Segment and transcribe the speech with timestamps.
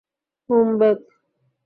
[0.49, 0.97] হুম, bake.